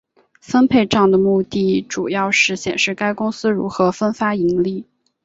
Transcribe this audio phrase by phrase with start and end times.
[0.41, 4.83] 分配帐的目的主要是显示该公司如何分发盈利。